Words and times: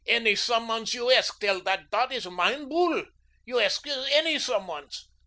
Any 0.07 0.31
someones 0.33 0.95
you 0.95 1.11
esk 1.11 1.39
tell 1.41 1.57
you 1.57 1.61
dot 1.63 2.11
is 2.11 2.25
mein 2.25 2.67
boole. 2.67 3.03
You 3.45 3.59
esk 3.61 3.85
any 3.85 4.37
someones. 4.39 5.03